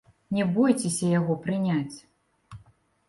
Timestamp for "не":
0.37-0.45